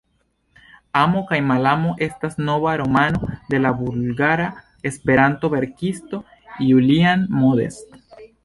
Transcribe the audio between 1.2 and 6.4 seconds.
kaj malamo estas nova romano de la bulgara Esperanto-verkisto